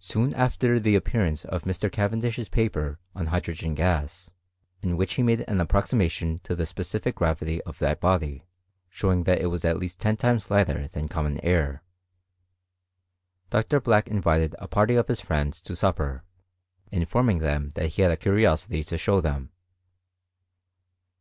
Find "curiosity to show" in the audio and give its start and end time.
18.16-19.20